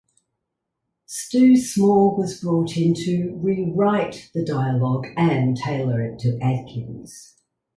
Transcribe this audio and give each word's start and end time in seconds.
Stu 1.05 1.55
Small 1.55 2.15
was 2.17 2.41
brought 2.41 2.75
in 2.75 2.95
to 3.05 3.33
rewrite 3.35 4.31
the 4.33 4.43
dialogue 4.43 5.05
and 5.15 5.55
tailor 5.55 6.01
it 6.01 6.17
to 6.21 6.39
Adkins. 6.41 7.37